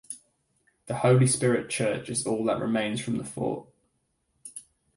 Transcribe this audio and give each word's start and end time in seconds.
The 0.87 0.95
Holy 0.95 1.27
Spirit 1.27 1.69
church 1.69 2.09
is 2.09 2.25
all 2.25 2.43
that 2.45 2.57
remains 2.59 2.99
from 2.99 3.19
the 3.19 3.23
fort. 3.23 3.67